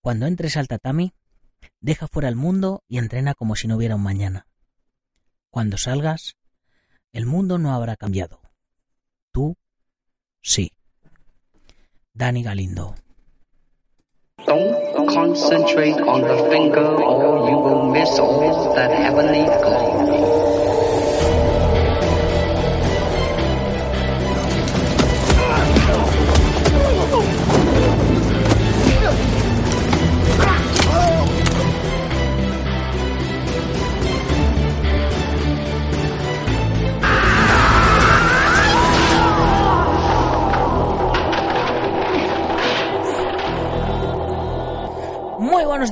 [0.00, 1.12] Cuando entres al tatami,
[1.80, 4.46] deja fuera el mundo y entrena como si no hubiera un mañana.
[5.50, 6.36] Cuando salgas,
[7.12, 8.40] el mundo no habrá cambiado.
[9.32, 9.56] Tú,
[10.40, 10.72] sí.
[12.14, 12.94] Dani Galindo.
[14.46, 20.49] Don't concentrate on the finger or you will miss all that heavenly glory.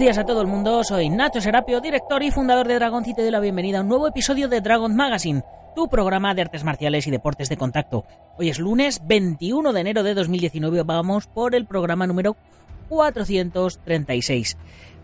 [0.09, 3.31] Días a todo el mundo, soy Nacho Serapio, director y fundador de Dragon y doy
[3.31, 5.43] la bienvenida a un nuevo episodio de Dragon Magazine,
[5.77, 8.07] tu programa de artes marciales y deportes de contacto.
[8.39, 12.39] Hoy es lunes 21 de enero de 2019, vamos por el programa número
[12.89, 14.57] 436.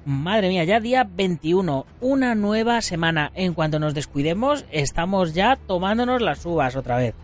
[0.07, 3.31] Madre mía, ya día 21, una nueva semana.
[3.35, 7.15] En cuanto nos descuidemos, estamos ya tomándonos las uvas otra vez.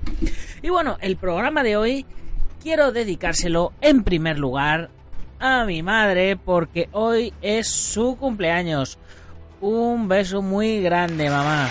[0.61, 2.05] Y bueno, el programa de hoy
[2.63, 4.91] quiero dedicárselo en primer lugar
[5.41, 8.99] a mi madre porque hoy es su cumpleaños.
[9.61, 11.69] Un beso muy grande, mamá.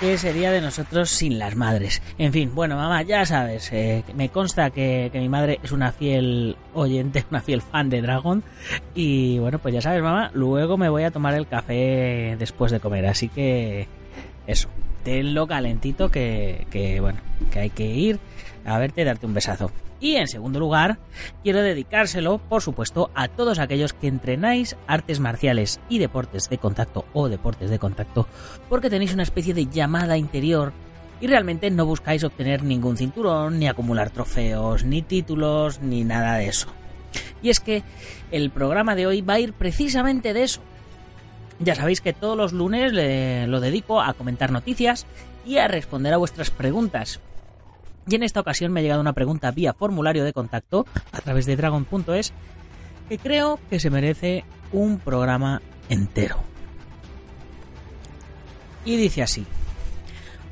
[0.00, 2.02] ¿Qué sería de nosotros sin las madres?
[2.18, 5.92] En fin, bueno, mamá, ya sabes, eh, me consta que, que mi madre es una
[5.92, 8.42] fiel oyente, una fiel fan de Dragon.
[8.94, 12.80] Y bueno, pues ya sabes, mamá, luego me voy a tomar el café después de
[12.80, 13.06] comer.
[13.06, 13.86] Así que
[14.46, 14.68] eso,
[15.04, 17.20] tenlo calentito que, que bueno,
[17.52, 18.18] que hay que ir
[18.64, 19.70] a verte y darte un besazo.
[20.00, 20.98] Y en segundo lugar,
[21.42, 27.06] quiero dedicárselo, por supuesto, a todos aquellos que entrenáis artes marciales y deportes de contacto
[27.12, 28.26] o deportes de contacto,
[28.68, 30.72] porque tenéis una especie de llamada interior
[31.20, 36.48] y realmente no buscáis obtener ningún cinturón, ni acumular trofeos, ni títulos, ni nada de
[36.48, 36.68] eso.
[37.42, 37.82] Y es que
[38.30, 40.60] el programa de hoy va a ir precisamente de eso.
[41.60, 45.06] Ya sabéis que todos los lunes le- lo dedico a comentar noticias
[45.46, 47.20] y a responder a vuestras preguntas.
[48.06, 51.46] Y en esta ocasión me ha llegado una pregunta vía formulario de contacto a través
[51.46, 52.32] de dragon.es
[53.08, 56.36] que creo que se merece un programa entero.
[58.84, 59.46] Y dice así.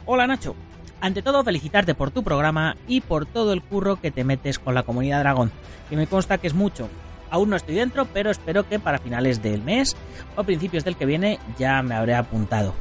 [0.07, 0.55] Hola Nacho,
[1.01, 4.75] ante todo felicitarte por tu programa y por todo el curro que te metes con
[4.75, 5.51] la comunidad dragón,
[5.91, 6.89] que me consta que es mucho.
[7.33, 9.97] Aún no estoy dentro, pero espero que para finales del mes
[10.37, 12.75] o principios del que viene ya me habré apuntado.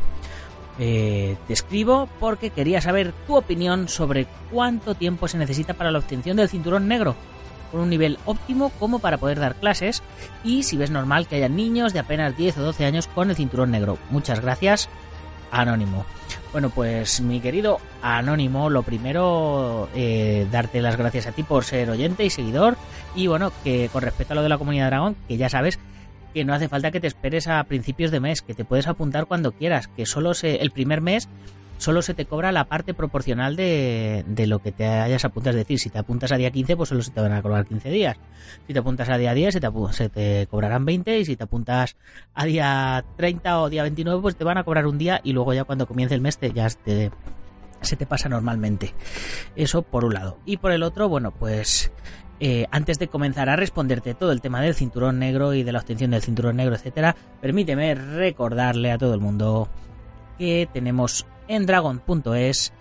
[0.77, 5.99] Eh, te escribo porque quería saber tu opinión sobre cuánto tiempo se necesita para la
[5.99, 7.15] obtención del cinturón negro,
[7.71, 10.03] con un nivel óptimo como para poder dar clases,
[10.43, 13.37] y si ves normal que haya niños de apenas 10 o 12 años con el
[13.37, 13.99] cinturón negro.
[14.09, 14.89] Muchas gracias,
[15.49, 16.05] Anónimo.
[16.51, 21.89] Bueno, pues mi querido Anónimo, lo primero, eh, darte las gracias a ti por ser
[21.89, 22.77] oyente y seguidor,
[23.15, 25.79] y bueno, que con respecto a lo de la comunidad dragón, que ya sabes
[26.33, 29.27] que no hace falta que te esperes a principios de mes, que te puedes apuntar
[29.27, 31.29] cuando quieras, que solo se, el primer mes
[31.81, 35.57] solo se te cobra la parte proporcional de, de lo que te hayas apuntado.
[35.57, 37.65] Es decir, si te apuntas a día 15, pues solo se te van a cobrar
[37.65, 38.17] 15 días.
[38.67, 41.19] Si te apuntas a día 10, se te, se te cobrarán 20.
[41.19, 41.97] Y si te apuntas
[42.35, 45.21] a día 30 o día 29, pues te van a cobrar un día.
[45.23, 48.93] Y luego ya cuando comience el mes te, ya se te pasa normalmente.
[49.55, 50.37] Eso por un lado.
[50.45, 51.91] Y por el otro, bueno, pues
[52.39, 55.79] eh, antes de comenzar a responderte todo el tema del cinturón negro y de la
[55.79, 59.67] obtención del cinturón negro, etcétera, permíteme recordarle a todo el mundo
[60.37, 62.71] que tenemos en dragon.es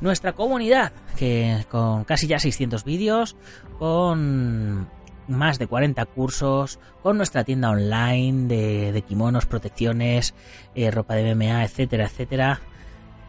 [0.00, 3.36] nuestra comunidad, que con casi ya 600 vídeos,
[3.78, 4.86] con
[5.26, 10.34] más de 40 cursos, con nuestra tienda online de, kimonos, protecciones,
[10.74, 12.60] eh, ropa de MMA, etcétera, etcétera.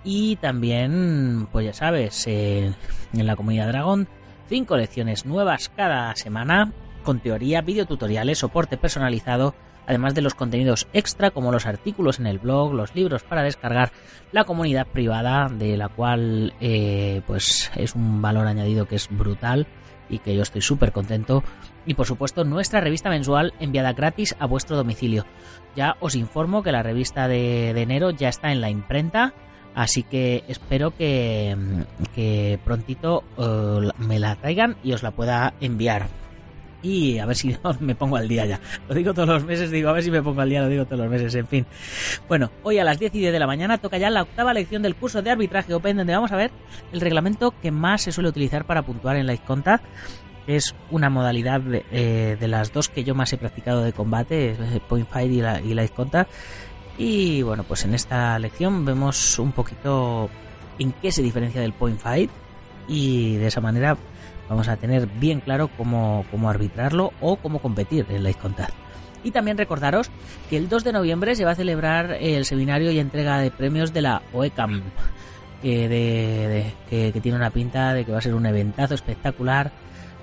[0.04, 2.76] Y también, pues ya sabes, en
[3.14, 4.08] la comunidad Dragon,
[4.48, 6.74] cinco lecciones nuevas cada semana,
[7.04, 9.56] con teoría, videotutoriales, soporte personalizado,
[9.90, 13.92] además de los contenidos extra como los artículos en el blog, los libros para descargar,
[14.32, 19.66] la comunidad privada, de la cual eh, pues es un valor añadido que es brutal
[20.08, 21.44] y que yo estoy súper contento.
[21.88, 25.26] Y por supuesto nuestra revista mensual enviada gratis a vuestro domicilio.
[25.76, 29.34] Ya os informo que la revista de, enero ya está en la imprenta
[29.76, 31.56] Así que espero que,
[32.14, 36.08] que prontito eh, me la traigan y os la pueda enviar.
[36.82, 38.60] Y a ver si me pongo al día ya.
[38.88, 40.86] Lo digo todos los meses, digo a ver si me pongo al día, lo digo
[40.86, 41.66] todos los meses, en fin.
[42.28, 44.82] Bueno, hoy a las 10 y 10 de la mañana toca ya la octava lección
[44.82, 46.52] del curso de arbitraje Open, donde vamos a ver
[46.92, 49.84] el reglamento que más se suele utilizar para puntuar en la Contact.
[50.48, 54.56] Es una modalidad de, eh, de, las dos que yo más he practicado de combate,
[54.88, 56.32] Point Fight y la, y la Contact.
[56.98, 60.30] Y bueno, pues en esta lección vemos un poquito
[60.80, 62.32] en qué se diferencia del Point Fight
[62.88, 63.96] y de esa manera
[64.50, 68.74] vamos a tener bien claro cómo, cómo arbitrarlo o cómo competir en la Contact.
[69.24, 70.10] Y también recordaros
[70.50, 73.94] que el 2 de noviembre se va a celebrar el seminario y entrega de premios
[73.94, 74.82] de la OECAM,
[75.62, 79.72] que, que, tiene una pinta de que va a ser un eventazo espectacular.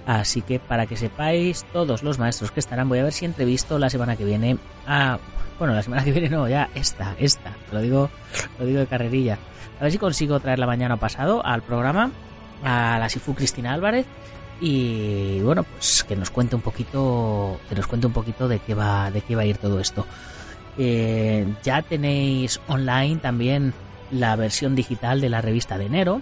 [0.06, 3.78] Así que para que sepáis, todos los maestros que estarán, voy a ver si entrevisto
[3.78, 4.56] la semana que viene
[4.86, 5.18] a.
[5.58, 7.54] Bueno, la semana que viene no, ya esta, esta.
[7.72, 8.08] Lo digo,
[8.58, 9.38] lo digo de carrerilla.
[9.78, 12.12] A ver si consigo traerla mañana pasado al programa
[12.64, 14.06] a la Sifu Cristina Álvarez
[14.60, 18.74] y bueno pues que nos cuente un poquito que nos cuente un poquito de qué
[18.74, 20.06] va de qué va a ir todo esto.
[20.78, 23.72] Eh, ya tenéis online también
[24.10, 26.20] la versión digital de la revista de enero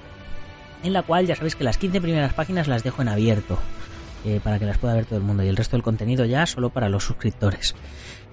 [0.84, 3.58] en la cual ya sabéis que las 15 primeras páginas las dejo en abierto
[4.25, 5.42] eh, para que las pueda ver todo el mundo.
[5.42, 7.75] Y el resto del contenido ya solo para los suscriptores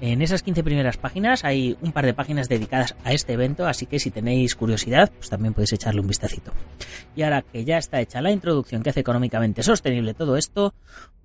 [0.02, 3.86] en esas 15 primeras páginas hay un par de páginas dedicadas a este evento, así
[3.86, 6.52] que si tenéis curiosidad, pues también podéis echarle un vistacito.
[7.16, 10.74] Y ahora que ya está hecha la introducción que hace económicamente sostenible todo esto,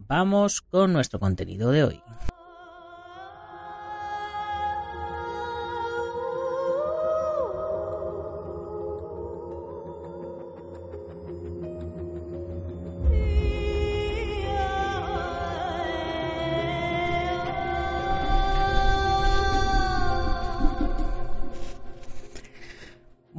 [0.07, 2.03] vamos con nuestro contenido de hoy.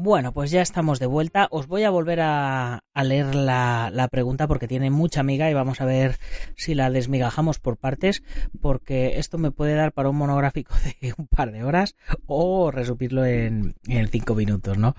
[0.07, 1.49] Bueno, pues ya estamos de vuelta.
[1.51, 5.81] Os voy a volver a, a leer la, pregunta porque tiene mucha amiga y vamos
[5.81, 6.15] a ver
[6.55, 8.23] si la desmigajamos por partes
[8.61, 13.25] porque esto me puede dar para un monográfico de un par de horas o resumirlo
[13.25, 14.95] en, en cinco minutos, ¿no?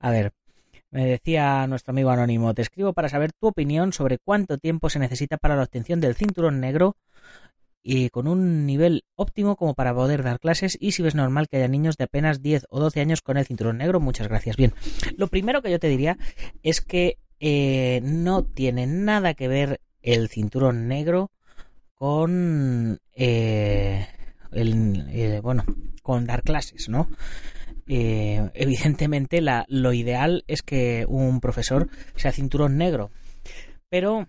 [0.00, 0.32] A ver,
[0.90, 4.98] me decía nuestro amigo anónimo, te escribo para saber tu opinión sobre cuánto tiempo se
[4.98, 6.96] necesita para la obtención del cinturón negro
[7.82, 11.56] y con un nivel óptimo como para poder dar clases y si ves normal que
[11.56, 14.56] haya niños de apenas 10 o 12 años con el cinturón negro, muchas gracias.
[14.56, 14.74] Bien,
[15.16, 16.18] lo primero que yo te diría
[16.62, 21.30] es que eh, no tiene nada que ver el cinturón negro
[21.94, 24.06] con eh,
[24.52, 25.64] el, eh, bueno
[26.02, 27.10] con dar clases, ¿no?
[27.86, 33.10] Eh, evidentemente la, lo ideal es que un profesor sea cinturón negro,
[33.88, 34.26] pero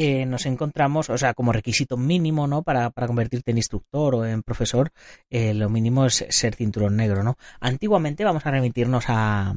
[0.00, 2.62] eh, nos encontramos, o sea, como requisito mínimo, ¿no?
[2.62, 4.92] Para, para convertirte en instructor o en profesor,
[5.28, 7.36] eh, lo mínimo es ser cinturón negro, ¿no?
[7.58, 9.56] Antiguamente vamos a remitirnos a,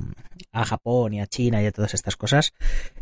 [0.51, 2.53] a Japón y a China y a todas estas cosas.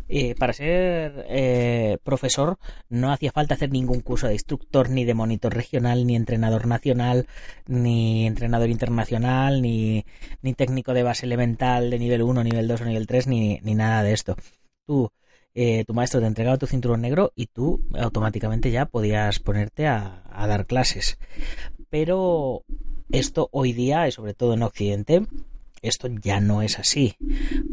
[0.06, 2.58] Eh, para ser eh, profesor
[2.90, 7.26] no hacía falta hacer ningún curso de instructor, ni de monitor regional, ni entrenador nacional,
[7.66, 10.04] ni entrenador internacional, ni,
[10.42, 13.74] ni técnico de base elemental de nivel 1, nivel 2 o nivel 3, ni, ni
[13.74, 14.36] nada de esto.
[14.86, 15.10] Tú
[15.54, 20.22] eh, tu maestro te entregaba tu cinturón negro y tú automáticamente ya podías ponerte a,
[20.32, 21.18] dar clases.
[21.88, 22.62] Pero
[23.10, 25.26] esto hoy día, y sobre todo en Occidente,
[25.82, 27.16] esto ya no es así.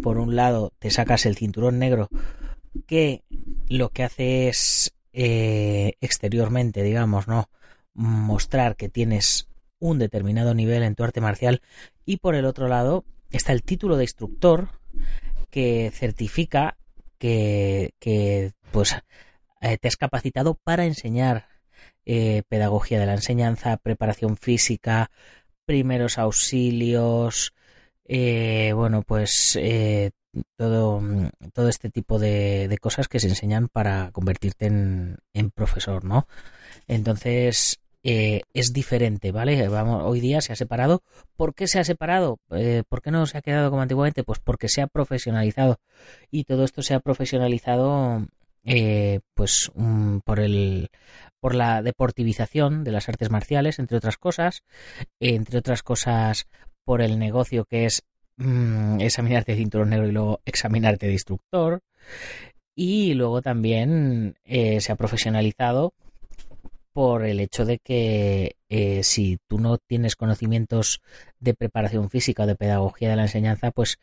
[0.01, 2.09] Por un lado, te sacas el cinturón negro
[2.85, 3.24] que
[3.69, 7.50] lo que hace es eh, exteriormente, digamos, ¿no?
[7.93, 9.48] Mostrar que tienes
[9.79, 11.62] un determinado nivel en tu arte marcial
[12.05, 14.69] y por el otro lado está el título de instructor
[15.50, 16.77] que certifica
[17.17, 18.95] que, que pues
[19.62, 21.47] eh, te has capacitado para enseñar
[22.05, 25.12] eh, pedagogía de la enseñanza, preparación física,
[25.65, 27.53] primeros auxilios,
[28.05, 30.12] eh, bueno, pues eh,
[30.55, 31.01] todo,
[31.53, 36.27] todo este tipo de, de, cosas que se enseñan para convertirte en, en profesor, ¿no?
[36.88, 39.67] Entonces, eh, es diferente, ¿vale?
[39.67, 41.03] Vamos, hoy día se ha separado.
[41.35, 42.39] ¿Por qué se ha separado?
[42.51, 44.23] Eh, ¿Por qué no se ha quedado como antiguamente?
[44.23, 45.81] Pues porque se ha profesionalizado.
[46.31, 48.25] Y todo esto se ha profesionalizado
[48.63, 50.89] eh, pues um, por el
[51.41, 54.63] por la deportivización de las artes marciales, entre otras cosas,
[55.19, 56.47] entre otras cosas
[56.85, 58.03] por el negocio que es
[58.37, 61.81] mmm, examinarte de cinturón negro y luego examinarte de instructor.
[62.73, 65.93] Y luego también eh, se ha profesionalizado
[66.98, 71.00] por el hecho de que eh, si tú no tienes conocimientos
[71.39, 74.00] de preparación física o de pedagogía de la enseñanza, pues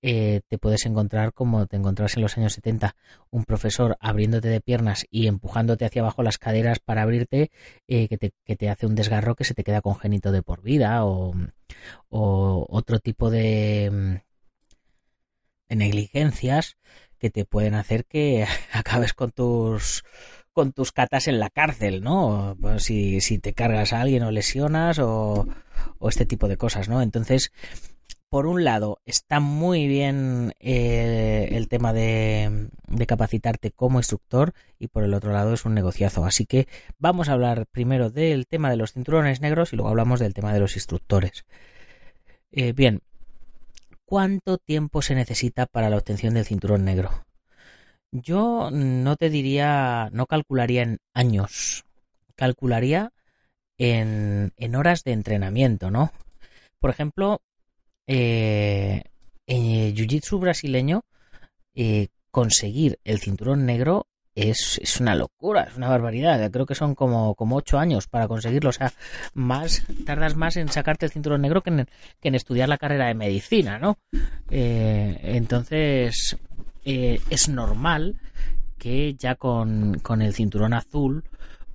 [0.00, 2.96] eh, te puedes encontrar como te encontrabas en los años 70,
[3.28, 7.50] un profesor abriéndote de piernas y empujándote hacia abajo las caderas para abrirte,
[7.88, 10.62] eh, que, te, que, te, hace un desgarro que se te queda congénito de por
[10.62, 11.34] vida o,
[12.08, 14.22] o otro tipo de
[15.68, 16.78] negligencias
[17.18, 20.04] que te pueden hacer que acabes con tus
[20.60, 22.54] con tus catas en la cárcel, ¿no?
[22.60, 25.48] Pues si, te cargas a alguien o lesionas o,
[26.02, 27.00] este tipo de cosas, ¿no?
[27.00, 27.50] Entonces,
[28.28, 34.88] por un lado, está muy bien eh, el tema de, de, capacitarte como instructor y
[34.88, 36.26] por el otro lado es un negociazo.
[36.26, 40.20] Así que vamos a hablar primero del tema de los cinturones negros y luego hablamos
[40.20, 41.46] del tema de los instructores.
[42.52, 43.00] Eh, bien,
[44.04, 47.24] ¿cuánto tiempo se necesita para la obtención del cinturón negro?
[48.12, 51.84] Yo no te diría, no calcularía en años,
[52.34, 53.12] calcularía
[53.78, 56.12] en, en horas de entrenamiento, ¿no?
[56.80, 57.40] Por ejemplo,
[58.06, 59.04] eh,
[59.46, 61.02] en Jiu-Jitsu brasileño,
[61.74, 66.50] eh, conseguir el cinturón negro es, es, una locura, es una barbaridad.
[66.50, 68.70] Creo que son como, como ocho años para conseguirlo.
[68.70, 68.92] O sea,
[69.34, 71.86] más, tardas más en sacarte el cinturón negro que en,
[72.20, 73.98] que en estudiar la carrera de medicina, ¿no?
[74.50, 76.36] Eh, entonces,
[76.84, 78.16] eh, es normal
[78.78, 81.24] que ya con, con, el cinturón azul,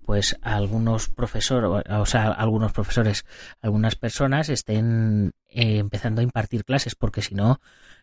[0.03, 3.25] pues algunos profesores, o sea, algunos profesores,
[3.61, 7.59] algunas personas estén eh, empezando a impartir clases, porque si no,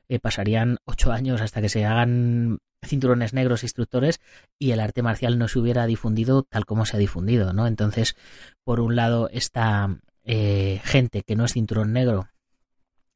[0.08, 4.20] eh, pasarían ocho años hasta que se hagan cinturones negros instructores
[4.58, 7.66] y el arte marcial no se hubiera difundido tal como se ha difundido, ¿no?
[7.66, 8.16] Entonces,
[8.64, 12.28] por un lado, esta eh, gente que no es cinturón negro,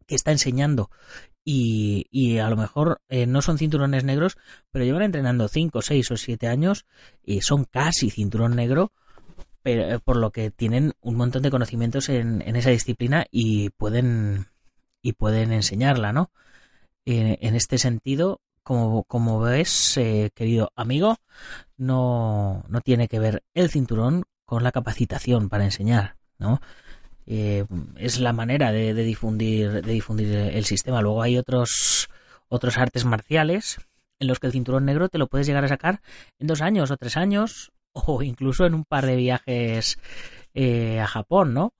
[0.07, 0.91] que está enseñando
[1.45, 4.37] y, y a lo mejor eh, no son cinturones negros,
[4.73, 6.87] pero llevan entrenando cinco, seis o siete años
[7.23, 8.93] y son casi cinturón negro,
[9.63, 13.71] pero, eh, por lo que tienen un montón de conocimientos en, en esa disciplina y
[13.71, 14.47] pueden
[15.03, 16.33] y pueden enseñarla, ¿no?
[17.05, 21.19] En, en este sentido, como, como ves, eh, querido amigo,
[21.77, 26.61] no, no tiene que ver el cinturón con la capacitación para enseñar, ¿no?
[27.27, 27.65] Eh,
[27.97, 31.03] es la manera de, difundir de difundir el sistema.
[31.03, 32.09] Luego hay otros
[32.49, 33.79] otros artes marciales
[34.19, 36.01] en los que el cinturón negro te lo puedes llegar a sacar
[36.39, 39.99] en dos años o tres años o incluso en un par de viajes
[40.55, 41.75] eh, a Japón, ¿no?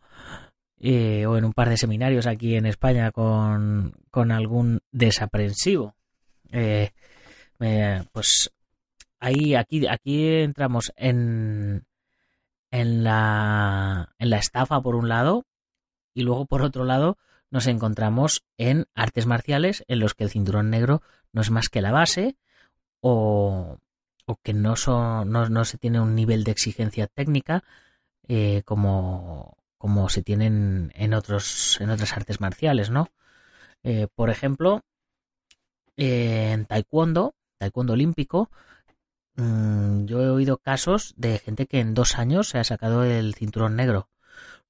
[0.79, 5.95] Eh, o en un par de seminarios aquí en España con, con algún desaprensivo.
[6.53, 6.91] Eh,
[8.13, 8.51] pues
[9.19, 11.87] ahí aquí aquí entramos en
[12.81, 15.45] en la en la estafa por un lado
[16.15, 17.17] y luego por otro lado
[17.51, 21.03] nos encontramos en artes marciales en los que el cinturón negro
[21.33, 22.37] no es más que la base
[23.01, 23.79] o,
[24.27, 27.63] o que no, son, no, no, se tiene un nivel de exigencia técnica
[28.29, 33.09] eh, como, como se tienen en otros en otras artes marciales no
[33.85, 34.83] eh, por ejemplo
[35.97, 38.51] en taekwondo, taekwondo olímpico,
[39.37, 43.35] mmm, yo he oído casos de gente que en dos años se ha sacado el
[43.35, 44.09] cinturón negro.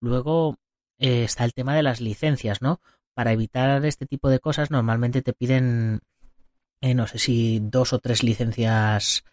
[0.01, 0.59] Luego
[0.99, 2.81] eh, está el tema de las licencias, ¿no?
[3.15, 6.01] Para evitar este tipo de cosas normalmente te piden,
[6.81, 9.25] eh, no sé si dos o tres licencias,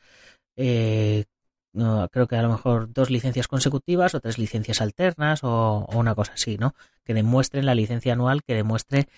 [0.55, 1.25] eh,
[1.73, 5.97] no, creo que a lo mejor dos licencias consecutivas o tres licencias alternas o, o
[5.97, 6.75] una cosa así, ¿no?
[7.03, 9.09] Que demuestren la licencia anual, que demuestre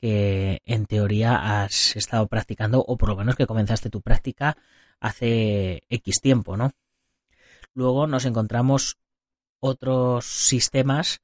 [0.00, 4.56] que en teoría has estado practicando o por lo menos que comenzaste tu práctica
[5.02, 6.72] hace X tiempo, ¿no?
[7.74, 8.98] Luego nos encontramos
[9.60, 11.20] otros sistemas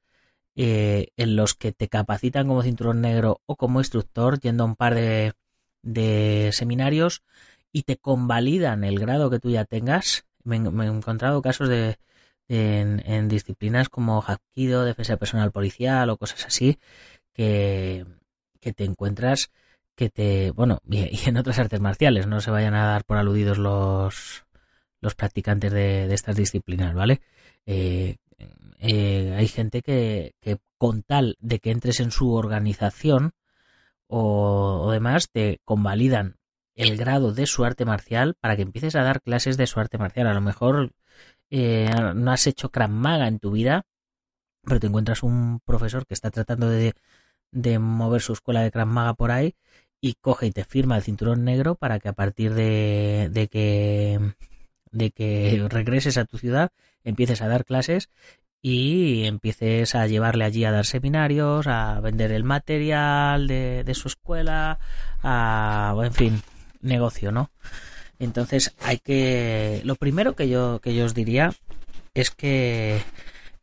[0.55, 4.75] eh, en los que te capacitan como cinturón negro o como instructor yendo a un
[4.75, 5.33] par de,
[5.81, 7.23] de seminarios
[7.71, 10.25] y te convalidan el grado que tú ya tengas.
[10.43, 11.97] Me, he encontrado casos de,
[12.47, 16.79] de en, en, disciplinas como Hapkido, defensa personal policial o cosas así
[17.33, 18.05] que
[18.59, 19.51] que te encuentras
[19.99, 23.57] que te bueno y en otras artes marciales no se vayan a dar por aludidos
[23.57, 24.45] los
[25.01, 27.21] los practicantes de, de estas disciplinas vale
[27.65, 28.15] eh,
[28.79, 33.33] eh, hay gente que, que, con tal de que entres en su organización
[34.07, 36.37] o, o demás te convalidan
[36.75, 39.97] el grado de su arte marcial para que empieces a dar clases de su arte
[39.97, 40.27] marcial.
[40.27, 40.93] A lo mejor
[41.49, 43.85] eh, no has hecho Krav Maga en tu vida
[44.63, 46.93] pero te encuentras un profesor que está tratando de
[47.51, 49.55] de mover su escuela de Krav Maga por ahí
[50.01, 54.19] y coge y te firma el cinturón negro para que a partir de, de que
[54.91, 56.71] de que regreses a tu ciudad
[57.03, 58.09] empieces a dar clases
[58.61, 64.09] y empieces a llevarle allí a dar seminarios, a vender el material de, de su
[64.09, 64.79] escuela,
[65.23, 66.41] a, en fin,
[66.81, 67.51] negocio, ¿no?
[68.19, 71.53] Entonces hay que, lo primero que yo, que yo os diría
[72.13, 73.01] es que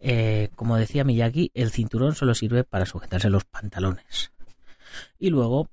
[0.00, 4.33] eh, como decía Miyagi, el cinturón solo sirve para sujetarse los pantalones.
[5.19, 5.69] Y luego,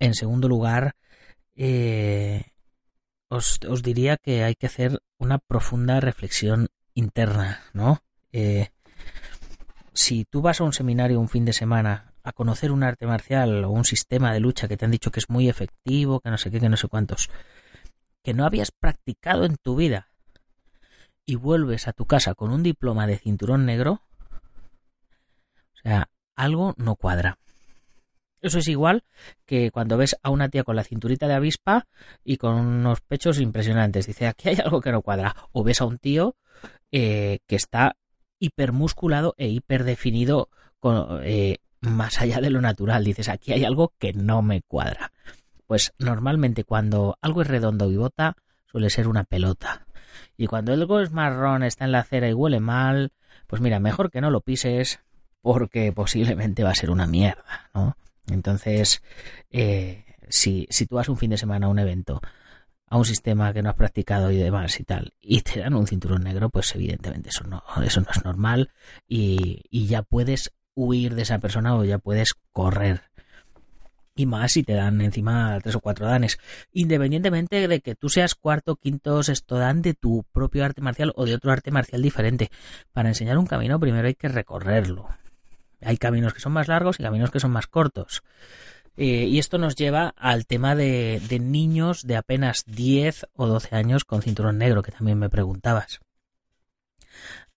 [0.00, 0.96] en segundo lugar,
[1.54, 2.52] eh,
[3.28, 8.02] os, os, diría que hay que hacer una profunda reflexión interna, ¿no?
[8.32, 8.70] Eh,
[9.92, 13.64] si tú vas a un seminario un fin de semana a conocer un arte marcial
[13.64, 16.38] o un sistema de lucha que te han dicho que es muy efectivo, que no
[16.38, 17.30] sé qué, que no sé cuántos,
[18.22, 20.08] que no habías practicado en tu vida
[21.26, 24.02] y vuelves a tu casa con un diploma de cinturón negro,
[25.74, 27.38] o sea, algo no cuadra.
[28.40, 29.04] Eso es igual
[29.46, 31.86] que cuando ves a una tía con la cinturita de avispa
[32.24, 34.06] y con unos pechos impresionantes.
[34.06, 35.36] Dice, aquí hay algo que no cuadra.
[35.52, 36.36] O ves a un tío
[36.92, 37.96] eh, que está
[38.38, 43.04] hipermusculado e hiperdefinido con, eh, más allá de lo natural.
[43.04, 45.12] Dices, aquí hay algo que no me cuadra.
[45.66, 49.86] Pues normalmente cuando algo es redondo y bota, suele ser una pelota.
[50.36, 53.12] Y cuando algo es marrón, está en la acera y huele mal,
[53.46, 55.00] pues mira, mejor que no lo pises
[55.42, 57.96] porque posiblemente va a ser una mierda, ¿no?
[58.32, 59.02] Entonces,
[59.50, 62.20] eh, si, si tú vas un fin de semana a un evento,
[62.86, 65.86] a un sistema que no has practicado y demás y tal, y te dan un
[65.86, 68.70] cinturón negro, pues evidentemente eso no, eso no es normal
[69.06, 73.02] y, y ya puedes huir de esa persona o ya puedes correr.
[74.14, 76.38] Y más si te dan encima tres o cuatro danes.
[76.72, 81.24] Independientemente de que tú seas cuarto, quinto, sexto dan de tu propio arte marcial o
[81.24, 82.50] de otro arte marcial diferente.
[82.92, 85.08] Para enseñar un camino primero hay que recorrerlo.
[85.82, 88.22] Hay caminos que son más largos y caminos que son más cortos.
[88.96, 94.04] Eh, y esto nos lleva al tema de, niños de apenas 10 o 12 años
[94.04, 96.00] con cinturón negro, que también me preguntabas.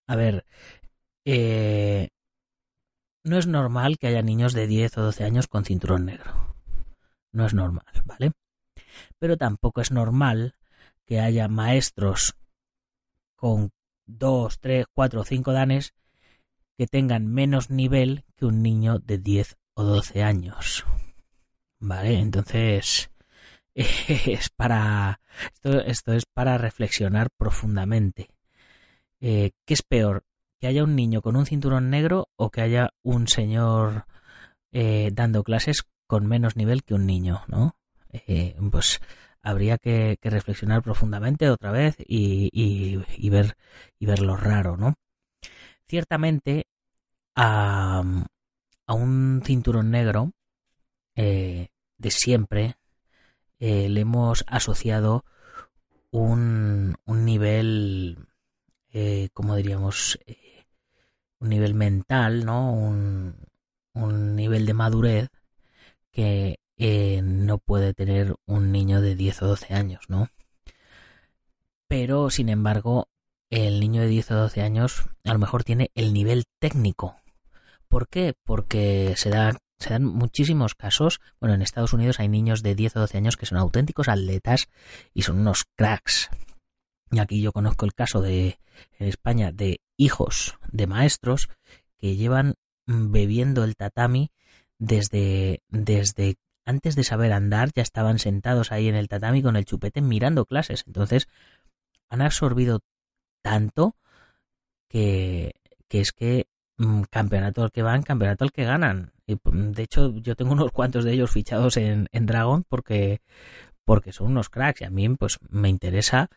[0.06, 0.46] A ver,
[1.24, 2.08] eh,
[3.24, 6.56] no es normal que haya niños de 10 o 12 años con cinturón negro.
[7.32, 8.32] No es normal, ¿vale?
[9.18, 10.54] Pero tampoco es normal
[11.04, 12.34] que haya maestros
[13.34, 13.70] con
[14.06, 15.94] 2, 3, 4 o 5 danes
[16.76, 20.84] que tengan menos nivel que un niño de 10 o 12 años.
[21.78, 22.18] ¿Vale?
[22.18, 23.10] Entonces,
[23.74, 25.20] es para.
[25.52, 28.30] Esto, esto es para reflexionar profundamente.
[29.20, 30.24] Eh, ¿Qué es peor?
[30.64, 34.06] que haya un niño con un cinturón negro o que haya un señor
[34.72, 37.76] eh, dando clases con menos nivel que un niño, ¿no?
[38.10, 39.02] Eh, pues
[39.42, 43.58] habría que, reflexionar profundamente otra vez y, y, y, ver
[43.98, 44.94] y ver lo raro, ¿no?
[45.86, 46.66] Ciertamente
[47.34, 48.02] a,
[48.86, 50.32] a un cinturón negro
[51.16, 51.68] eh,
[51.98, 52.76] de siempre
[53.58, 55.24] eh, le hemos asociado
[56.10, 58.28] un, un nivel,
[58.92, 60.18] eh, como diríamos,
[61.40, 62.72] un nivel mental, ¿no?
[62.72, 63.36] Un,
[63.94, 65.28] un nivel de madurez
[66.10, 70.28] que eh, no puede tener un niño de 10 o 12 años, ¿no?
[71.88, 73.08] Pero, sin embargo,
[73.50, 77.16] el niño de 10 o 12 años a lo mejor tiene el nivel técnico.
[77.94, 78.34] ¿Por qué?
[78.42, 81.20] Porque se, da, se dan muchísimos casos.
[81.38, 84.66] Bueno, en Estados Unidos hay niños de 10 o 12 años que son auténticos atletas
[85.12, 86.28] y son unos cracks.
[87.12, 88.58] Y aquí yo conozco el caso de
[88.98, 91.48] en España de hijos de maestros
[91.96, 92.54] que llevan
[92.84, 94.32] bebiendo el tatami
[94.80, 99.66] desde, desde antes de saber andar, ya estaban sentados ahí en el tatami con el
[99.66, 100.82] chupete mirando clases.
[100.88, 101.28] Entonces,
[102.08, 102.80] han absorbido
[103.40, 103.94] tanto
[104.88, 105.52] que,
[105.86, 106.48] que es que
[107.10, 109.12] campeonato al que van, campeonato al que ganan.
[109.26, 113.20] Y, de hecho, yo tengo unos cuantos de ellos fichados en, en Dragon porque,
[113.84, 116.28] porque son unos cracks y a mí pues me interesa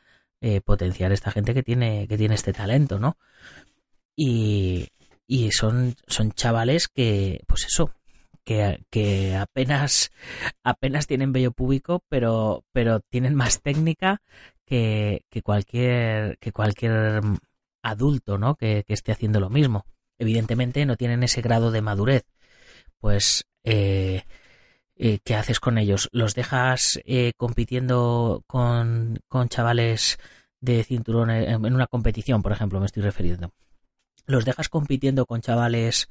[0.42, 3.18] eh, potenciar esta gente que tiene, que tiene este talento, ¿no?
[4.16, 4.88] Y,
[5.28, 7.92] y son, son chavales que, pues eso,
[8.44, 10.12] que, que, apenas,
[10.64, 14.22] apenas tienen vello público, pero, pero tienen más técnica
[14.66, 17.22] que, que, cualquier, que cualquier
[17.82, 18.56] adulto, ¿no?
[18.56, 19.86] Que, que, esté haciendo lo mismo.
[20.20, 22.26] Evidentemente no tienen ese grado de madurez.
[23.00, 24.24] Pues, eh,
[24.96, 26.10] eh, ¿qué haces con ellos?
[26.12, 30.18] ¿Los dejas eh, compitiendo con, con chavales
[30.60, 33.54] de cinturón en una competición, por ejemplo, me estoy refiriendo?
[34.26, 36.10] ¿Los dejas compitiendo con chavales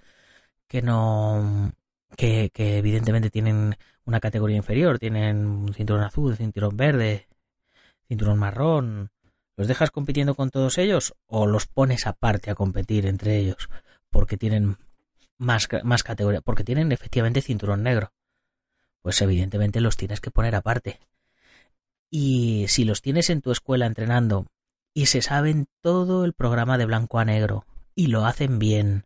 [0.68, 1.72] que no...
[2.16, 7.28] que, evidentemente tienen una categoría inferior, tienen un cinturón azul, cinturón verde,
[8.08, 9.10] cinturón marrón?
[9.56, 13.68] ¿Los dejas compitiendo con todos ellos o los pones aparte a competir entre ellos
[14.16, 14.78] porque tienen
[15.36, 16.40] más, más categoría?
[16.40, 18.12] Porque tienen efectivamente cinturón negro
[19.06, 20.98] pues evidentemente los tienes que poner aparte.
[22.10, 24.48] Y si los tienes en tu escuela entrenando
[24.94, 29.04] y se saben todo el programa de blanco a negro y lo hacen bien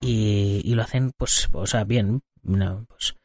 [0.00, 3.16] y, y lo hacen pues o sea bien no, pues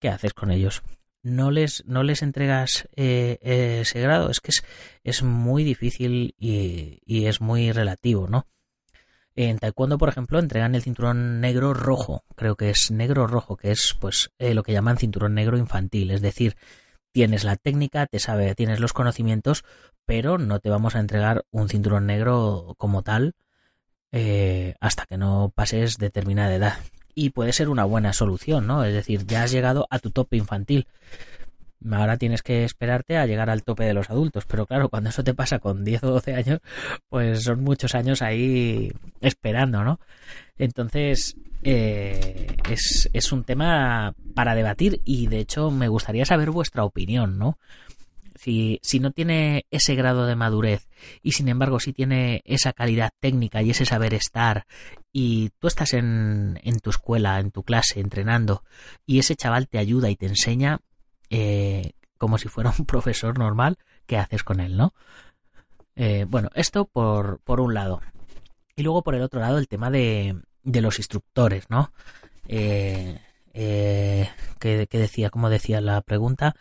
[0.00, 0.82] qué haces con ellos
[1.22, 3.38] no les no les entregas eh,
[3.82, 4.64] ese grado es que es,
[5.04, 8.48] es muy difícil y, y es muy relativo no
[9.36, 13.70] en taekwondo, por ejemplo, entregan el cinturón negro rojo, creo que es negro rojo, que
[13.70, 16.56] es pues eh, lo que llaman cinturón negro infantil, es decir,
[17.12, 19.64] tienes la técnica, te sabe, tienes los conocimientos,
[20.04, 23.34] pero no te vamos a entregar un cinturón negro como tal
[24.12, 26.74] eh, hasta que no pases determinada edad.
[27.16, 28.84] y puede ser una buena solución, ¿no?
[28.84, 30.88] Es decir, ya has llegado a tu tope infantil.
[31.90, 35.22] Ahora tienes que esperarte a llegar al tope de los adultos, pero claro, cuando eso
[35.22, 36.60] te pasa con 10 o 12 años,
[37.08, 40.00] pues son muchos años ahí esperando, ¿no?
[40.56, 46.84] Entonces, eh, es, es un tema para debatir y de hecho me gustaría saber vuestra
[46.84, 47.58] opinión, ¿no?
[48.36, 50.88] Si, si, no tiene ese grado de madurez
[51.22, 54.66] y sin embargo si tiene esa calidad técnica y ese saber estar
[55.12, 58.62] y tú estás en, en tu escuela, en tu clase, entrenando
[59.06, 60.80] y ese chaval te ayuda y te enseña,
[61.30, 64.94] eh, como si fuera un profesor normal, ¿qué haces con él, no?
[65.96, 68.00] Eh, bueno, esto por, por un lado.
[68.76, 71.92] Y luego por el otro lado el tema de, de los instructores, ¿no?
[72.48, 73.20] Eh,
[73.52, 76.56] eh, que, que, decía, como decía la pregunta,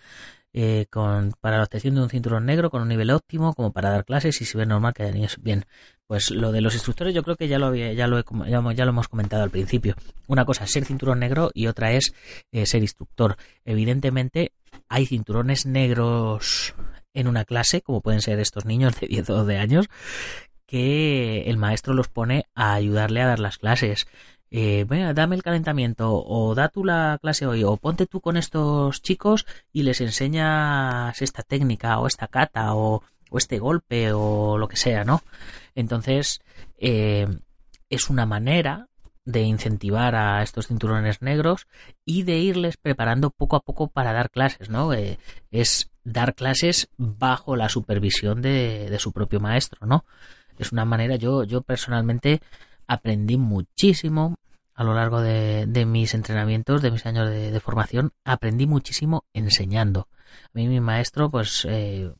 [0.53, 3.89] eh, con, para la obtención de un cinturón negro con un nivel óptimo, como para
[3.89, 5.11] dar clases y si ve normal que
[5.41, 5.65] bien.
[6.05, 8.85] Pues lo de los instructores yo creo que ya lo había, ya lo, he, ya,
[8.85, 9.95] lo hemos comentado al principio.
[10.27, 12.13] Una cosa es ser cinturón negro y otra es
[12.51, 13.35] eh, ser instructor.
[13.65, 14.51] Evidentemente
[14.89, 16.75] hay cinturones negros
[17.13, 19.89] en una clase, como pueden ser estos niños de 10 o 12 años,
[20.67, 24.07] que el maestro los pone a ayudarle a dar las clases.
[24.55, 28.37] Eh, venga, dame el calentamiento, o da tú la clase hoy, o ponte tú con
[28.37, 33.01] estos chicos y les enseñas esta técnica, o esta cata, o,
[33.35, 35.23] este golpe, o lo que sea, ¿no?
[35.73, 36.39] Entonces,
[36.77, 37.27] eh,
[37.89, 38.89] es una manera
[39.25, 41.65] de incentivar a estos cinturones negros
[42.05, 44.93] y de irles preparando poco a poco para dar clases, ¿no?
[44.93, 45.17] Eh,
[45.49, 50.05] es dar clases bajo la supervisión de, de su propio maestro, ¿no?
[50.59, 52.41] es una manera, yo, yo personalmente
[52.87, 54.35] aprendí muchísimo
[54.75, 60.07] a lo largo de, mis entrenamientos, de mis años de, de, formación, aprendí muchísimo enseñando.
[60.45, 62.11] A mí mi maestro, pues eh,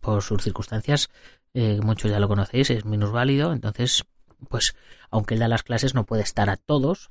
[0.00, 1.10] por sus circunstancias,
[1.54, 4.04] eh, muchos ya lo conocéis, es minusválido, entonces,
[4.48, 4.74] pues
[5.10, 7.10] aunque él da las clases no puede estar a todos,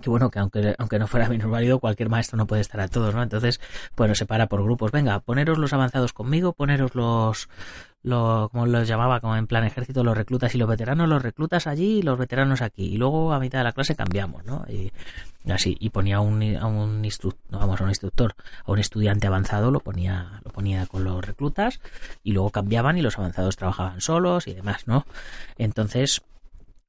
[0.00, 3.14] que bueno, que aunque, aunque no fuera minusválido, cualquier maestro no puede estar a todos,
[3.14, 3.22] ¿no?
[3.22, 3.60] Entonces,
[3.96, 4.92] bueno, se para por grupos.
[4.92, 7.48] Venga, poneros los avanzados conmigo, poneros los,
[8.02, 11.66] lo, como los llamaba, como en plan ejército, los reclutas y los veteranos, los reclutas
[11.66, 12.84] allí y los veteranos aquí.
[12.84, 14.64] Y luego a mitad de la clase cambiamos, ¿no?
[14.68, 14.92] Y
[15.50, 18.34] así, y ponía un, a un instructor, vamos, a un instructor,
[18.64, 21.80] a un estudiante avanzado lo ponía, lo ponía con los reclutas
[22.22, 25.06] y luego cambiaban y los avanzados trabajaban solos y demás, ¿no?
[25.56, 26.22] Entonces,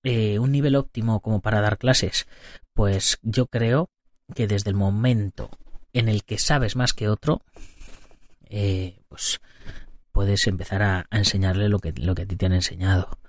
[0.04, 2.28] eh, un nivel óptimo como para dar clases,
[2.80, 3.90] pues yo creo
[4.34, 5.50] que desde el momento
[5.92, 7.42] en el que sabes más que otro,
[8.50, 9.42] eh, pues
[10.14, 13.20] puedes empezar a, enseñarle lo que, lo que a ti te han enseñado.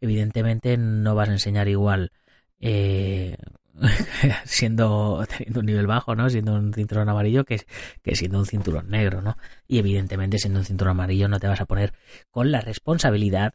[0.00, 2.10] Evidentemente no vas a enseñar igual
[2.58, 3.36] eh,
[4.44, 6.28] siendo teniendo un nivel bajo, ¿no?
[6.28, 7.64] Siendo un cinturón amarillo que,
[8.02, 9.38] que siendo un cinturón negro, ¿no?
[9.68, 11.92] Y evidentemente siendo un cinturón amarillo no te vas a poner
[12.32, 13.54] con la responsabilidad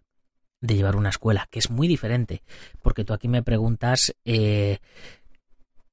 [0.61, 2.43] de llevar una escuela, que es muy diferente,
[2.81, 4.77] porque tú aquí me preguntas eh,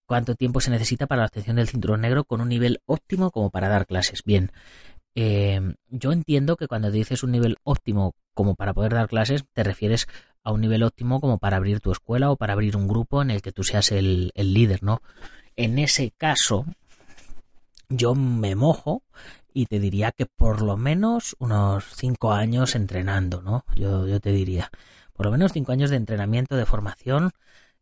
[0.09, 3.51] cuánto tiempo se necesita para la obtención del cinturón negro con un nivel óptimo como
[3.51, 4.25] para dar clases.
[4.25, 4.51] Bien,
[5.15, 9.63] eh, yo entiendo que cuando dices un nivel óptimo como para poder dar clases, te
[9.63, 10.09] refieres
[10.43, 13.31] a un nivel óptimo como para abrir tu escuela o para abrir un grupo en
[13.31, 15.03] el que tú seas el, líder, ¿no?
[15.57, 16.65] En ese caso,
[17.91, 19.03] yo me mojo
[19.53, 23.65] y te diría que por lo menos unos cinco años entrenando, ¿no?
[23.75, 24.71] Yo, yo te diría,
[25.13, 27.33] por lo menos cinco años de entrenamiento, de formación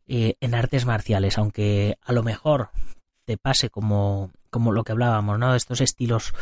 [0.07, 2.69] eh, en artes marciales, aunque a lo mejor
[3.25, 5.53] te pase como, como lo que hablábamos, ¿no?
[5.53, 6.33] Estos estilos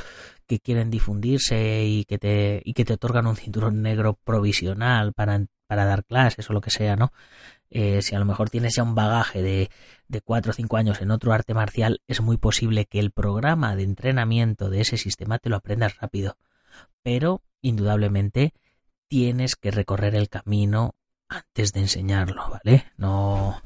[0.46, 5.46] que quieren difundirse y que te, y que te otorgan un cinturón negro provisional para,
[5.66, 7.12] para dar clases o lo que sea, ¿no?
[7.72, 9.70] Eh, si a lo mejor tienes ya un bagaje de,
[10.08, 13.76] de cuatro o cinco años en otro arte marcial, es muy posible que el programa
[13.76, 16.38] de entrenamiento de ese sistema te lo aprendas rápido.
[17.02, 18.54] Pero, indudablemente,
[19.08, 20.94] tienes que recorrer el camino
[21.36, 22.86] antes de enseñarlo, ¿vale?
[22.98, 23.62] No,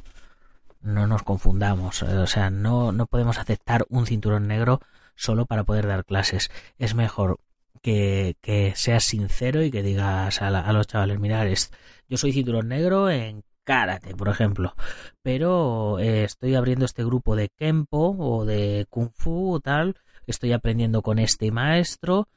[0.82, 2.03] no nos confundamos.
[2.03, 4.79] O sea, no, no podemos aceptar un cinturón negro
[5.15, 6.49] solo para poder dar clases.
[6.77, 7.39] Es mejor
[7.82, 11.47] que, que seas sincero y que digas a, la, a los chavales, mirar,
[12.08, 14.73] yo soy cinturón negro en karate, por ejemplo,
[15.21, 19.95] pero eh, estoy abriendo este grupo de Kempo o de Kung Fu o tal,
[20.32, 22.28] estoy aprendiendo con este maestro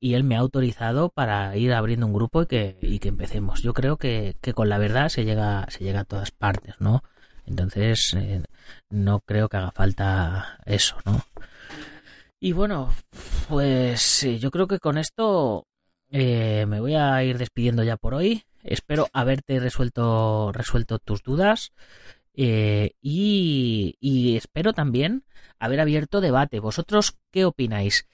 [0.00, 3.62] y él me ha autorizado para ir abriendo un grupo y que, y que empecemos.
[3.62, 7.02] Yo creo que, que, con la verdad se llega, se llega a todas partes, ¿no?
[7.46, 8.42] Entonces, eh,
[8.90, 11.22] no creo que haga falta eso, ¿no?
[12.40, 12.94] Y bueno,
[13.48, 15.66] pues yo creo que con esto
[16.10, 18.44] eh, me voy a ir despidiendo ya por hoy.
[18.62, 21.72] Espero haberte resuelto, resuelto tus dudas.
[22.40, 25.24] Eh, y, espero también
[25.58, 26.60] haber abierto debate.
[26.60, 28.06] ¿Vosotros qué opináis?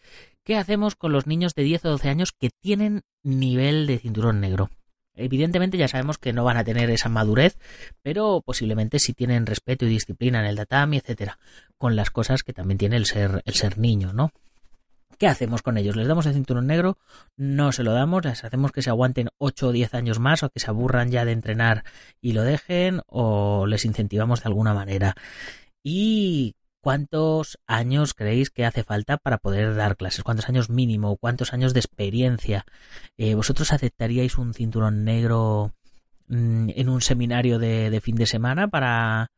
[0.44, 4.40] ¿Qué hacemos con los niños de 10 o 12 años que tienen nivel de cinturón
[4.40, 4.70] negro?
[5.14, 7.58] Evidentemente ya sabemos que no van a tener esa madurez,
[8.02, 11.38] pero posiblemente sí tienen respeto y disciplina en el datami, etcétera,
[11.76, 14.32] con las cosas que también tiene el ser, el ser niño, ¿no?
[15.18, 15.96] ¿Qué hacemos con ellos?
[15.96, 16.98] ¿Les damos el cinturón negro?
[17.36, 20.50] No se lo damos, les hacemos que se aguanten 8 o 10 años más o
[20.50, 21.84] que se aburran ya de entrenar
[22.20, 25.14] y lo dejen o les incentivamos de alguna manera.
[25.82, 30.24] ¿Y cuántos años creéis que hace falta para poder dar clases?
[30.24, 31.16] ¿Cuántos años mínimo?
[31.16, 32.64] ¿Cuántos años de experiencia?
[33.16, 35.74] Eh, ¿Vosotros aceptaríais un cinturón negro
[36.28, 39.30] mm, en un seminario de, fin de semana para,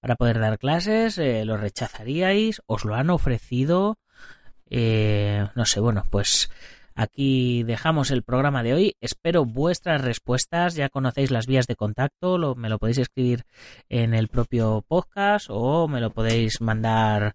[0.00, 1.18] para poder dar clases?
[1.18, 2.62] Eh, ¿Lo rechazaríais?
[2.66, 3.98] ¿Os lo han ofrecido?
[4.70, 6.50] Eh, no sé, bueno, pues
[6.94, 8.96] aquí dejamos el programa de hoy.
[9.00, 10.74] Espero vuestras respuestas.
[10.74, 12.38] Ya conocéis las vías de contacto.
[12.38, 13.44] Lo, me lo podéis escribir
[13.88, 17.34] en el propio podcast o me lo podéis mandar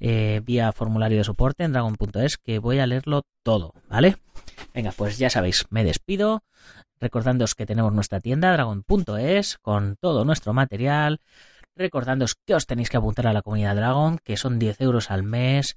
[0.00, 4.16] eh, vía formulario de soporte en dragon.es que voy a leerlo todo, ¿vale?
[4.74, 6.42] Venga, pues ya sabéis, me despido.
[6.98, 11.20] Recordándoos que tenemos nuestra tienda dragon.es con todo nuestro material
[11.76, 15.22] recordándoos que os tenéis que apuntar a la comunidad Dragon, que son 10 euros al
[15.22, 15.76] mes,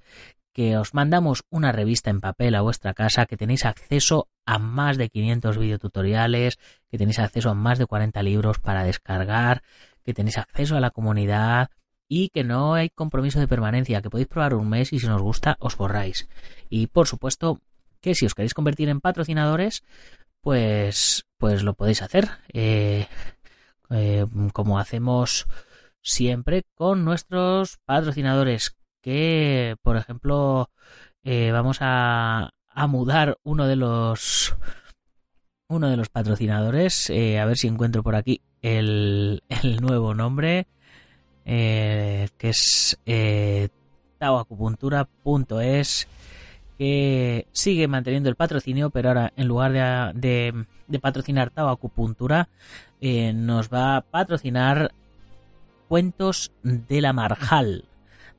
[0.52, 4.96] que os mandamos una revista en papel a vuestra casa, que tenéis acceso a más
[4.96, 6.58] de 500 videotutoriales,
[6.90, 9.62] que tenéis acceso a más de 40 libros para descargar,
[10.04, 11.70] que tenéis acceso a la comunidad
[12.08, 15.22] y que no hay compromiso de permanencia, que podéis probar un mes y si nos
[15.22, 16.28] gusta os borráis.
[16.68, 17.60] Y por supuesto
[18.00, 19.84] que si os queréis convertir en patrocinadores,
[20.40, 22.28] pues, pues lo podéis hacer.
[22.52, 23.06] Eh,
[23.90, 25.46] eh, como hacemos
[26.02, 30.70] siempre con nuestros patrocinadores que, por ejemplo,
[31.24, 34.54] eh, vamos a, a, mudar uno de los
[35.68, 40.66] uno de los patrocinadores, eh, a ver si encuentro por aquí el, el nuevo nombre,
[41.44, 43.68] eh, que es eh,
[46.78, 52.48] que sigue manteniendo el patrocinio, pero ahora en lugar de, de, de patrocinar Tau Acupuntura,
[53.00, 54.92] nos va a patrocinar
[55.88, 57.84] Cuentos de la Marjal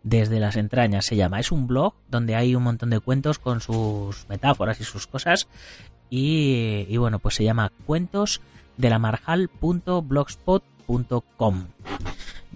[0.04, 1.40] desde las entrañas se llama.
[1.40, 5.48] Es un blog donde hay un montón de cuentos con sus metáforas y sus cosas.
[6.10, 8.42] Y, bueno, pues se llama cuentos
[8.78, 11.68] de la marjal.blogspot.com.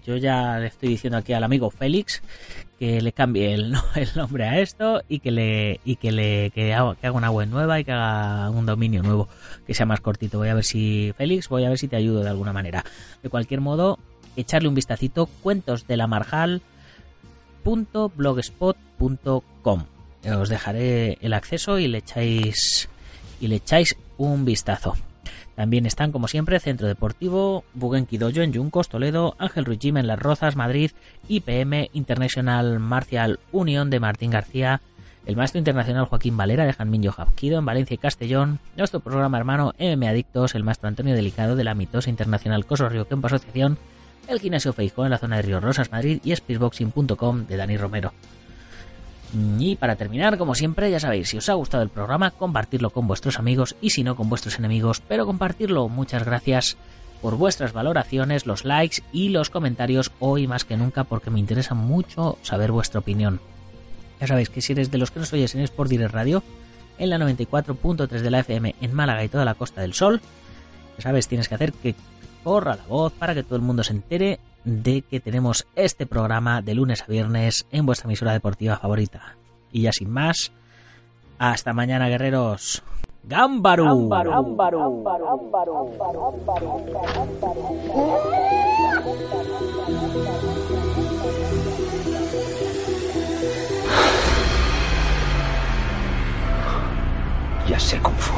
[0.06, 2.22] Yo ya le estoy diciendo aquí al amigo Félix
[2.78, 3.74] que le cambie el,
[4.16, 7.48] nombre a esto y que le y que le que haga, que haga, una web
[7.48, 9.30] nueva y que haga un dominio nuevo
[9.66, 10.38] que sea más cortito.
[10.38, 12.84] Voy a ver si Félix, voy a ver si te ayudo de alguna manera.
[13.24, 13.98] De cualquier modo,
[14.36, 16.62] echarle un vistacito cuentos de la marjal
[18.16, 19.86] blogspot.com
[20.40, 22.90] Os dejaré el acceso y le echáis
[23.40, 24.94] y le echáis un vistazo.
[25.56, 30.56] También están, como siempre, Centro Deportivo, Bugenquidoyo en Yuncos, Toledo, Ángel Ruiz en Las Rozas,
[30.56, 30.92] Madrid,
[31.30, 34.82] IPM, International Marcial Unión de Martín García,
[35.26, 39.74] el maestro internacional Joaquín Valera de Janmin Hapkido en Valencia y Castellón, nuestro programa hermano
[39.80, 43.78] MM Adictos, el maestro Antonio Delicado de la mitosa internacional Coso Río Kempo Asociación,
[44.28, 48.14] el Gimnasio Feijó en la zona de Río Rosas, Madrid y speedboxing.com de Dani Romero.
[49.60, 53.08] Y para terminar, como siempre, ya sabéis, si os ha gustado el programa, compartirlo con
[53.08, 55.90] vuestros amigos y si no con vuestros enemigos, pero compartirlo.
[55.90, 56.78] Muchas gracias
[57.22, 61.74] por vuestras valoraciones, los likes y los comentarios hoy más que nunca porque me interesa
[61.74, 63.42] mucho saber vuestra opinión.
[64.22, 66.44] Ya sabéis que si eres de los que nos oyes en Sport Direct Radio,
[66.98, 70.22] en la 94.3 de la FM en Málaga y toda la Costa del Sol,
[70.98, 71.96] ya sabes, tienes que hacer que
[72.46, 76.62] corra la voz para que todo el mundo se entere de que tenemos este programa
[76.62, 79.36] de lunes a viernes en vuestra emisora deportiva favorita.
[79.72, 80.52] Y ya sin más,
[81.40, 82.84] hasta mañana guerreros.
[83.24, 84.08] ¡Gámbaru!
[97.68, 98.36] Ya sé Kung Fu.